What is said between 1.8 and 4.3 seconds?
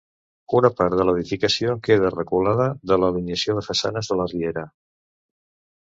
queda reculada de l'alineació de façanes de la